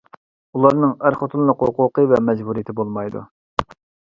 ئۇلارنىڭ 0.59 0.93
ئەر-خوتۇنلۇق 1.09 1.61
ھوقۇقى 1.67 2.07
ۋە 2.13 2.21
مەجبۇرىيىتى 2.31 2.77
بولمايدۇ. 2.81 3.25